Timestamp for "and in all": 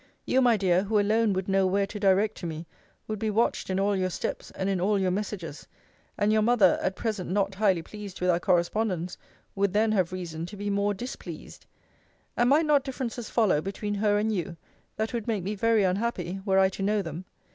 4.55-4.97